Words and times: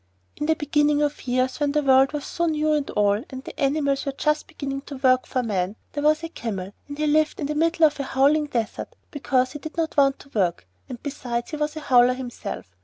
In 0.37 0.47
the 0.47 0.55
beginning 0.55 1.03
of 1.03 1.27
years, 1.27 1.59
when 1.59 1.73
the 1.73 1.83
world 1.83 2.11
was 2.11 2.25
so 2.25 2.47
new 2.47 2.73
and 2.73 2.89
all, 2.89 3.23
and 3.29 3.43
the 3.43 3.59
Animals 3.59 4.03
were 4.03 4.11
just 4.11 4.47
beginning 4.47 4.81
to 4.87 4.95
work 4.97 5.27
for 5.27 5.43
Man, 5.43 5.75
there 5.93 6.01
was 6.01 6.23
a 6.23 6.29
Camel, 6.29 6.71
and 6.87 6.97
he 6.97 7.05
lived 7.05 7.39
in 7.39 7.45
the 7.45 7.53
middle 7.53 7.85
of 7.85 7.99
a 7.99 8.03
Howling 8.03 8.47
Desert 8.47 8.95
because 9.11 9.51
he 9.51 9.59
did 9.59 9.77
not 9.77 9.95
want 9.97 10.17
to 10.21 10.29
work; 10.33 10.65
and 10.89 11.03
besides, 11.03 11.51
he 11.51 11.57
was 11.57 11.75
a 11.75 11.81
Howler 11.81 12.15
himself. 12.15 12.65